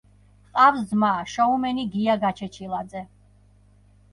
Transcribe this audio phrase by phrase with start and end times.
[0.53, 3.07] ჰყავს ძმა, შოუმენი გია გაჩეჩილაძე.